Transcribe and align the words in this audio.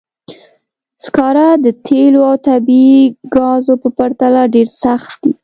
سکاره 1.03 1.47
د 1.65 1.67
تېلو 1.85 2.21
او 2.29 2.35
طبیعي 2.47 3.01
ګازو 3.35 3.73
په 3.81 3.89
پرتله 3.97 4.41
ډېر 4.53 4.67
سخت 4.83 5.15
دي. 5.23 5.33